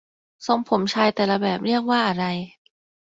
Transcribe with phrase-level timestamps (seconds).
[0.45, 2.25] ทรงผมชายแต่ละแบบเรียกว่าอะไร